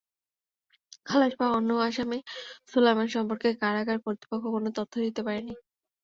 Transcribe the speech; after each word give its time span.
খালাস 1.05 1.33
পাওয়া 1.39 1.55
অন্য 1.57 1.69
আসামি 1.87 2.19
সোলায়মান 2.69 3.07
সম্পর্কে 3.15 3.49
কারাগার 3.61 3.97
কর্তৃপক্ষ 4.05 4.45
কোনো 4.55 4.69
তথ্য 4.77 4.93
দিতে 5.05 5.21
পারেনি। 5.27 5.53